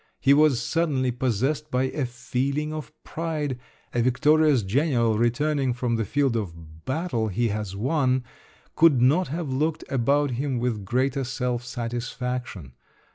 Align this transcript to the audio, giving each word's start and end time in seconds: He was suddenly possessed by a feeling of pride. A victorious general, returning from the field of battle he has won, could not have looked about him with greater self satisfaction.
He 0.19 0.33
was 0.33 0.59
suddenly 0.59 1.11
possessed 1.11 1.69
by 1.69 1.83
a 1.83 2.07
feeling 2.07 2.73
of 2.73 2.91
pride. 3.03 3.59
A 3.93 4.01
victorious 4.01 4.63
general, 4.63 5.15
returning 5.19 5.73
from 5.73 5.95
the 5.95 6.05
field 6.05 6.35
of 6.35 6.83
battle 6.85 7.27
he 7.27 7.49
has 7.49 7.75
won, 7.75 8.23
could 8.75 8.99
not 8.99 9.27
have 9.27 9.49
looked 9.53 9.83
about 9.91 10.31
him 10.31 10.57
with 10.57 10.85
greater 10.85 11.23
self 11.23 11.63
satisfaction. 11.63 12.73